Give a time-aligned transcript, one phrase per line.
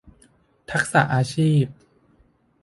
[0.71, 1.65] ทักษะอาชีพ